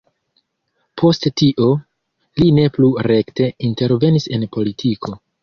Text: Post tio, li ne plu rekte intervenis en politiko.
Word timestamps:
Post 1.01 1.27
tio, 1.41 1.67
li 2.41 2.49
ne 2.61 2.65
plu 2.79 2.91
rekte 3.09 3.51
intervenis 3.71 4.27
en 4.41 4.49
politiko. 4.59 5.17